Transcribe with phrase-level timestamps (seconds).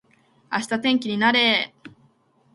[0.51, 1.91] 明日天気になれー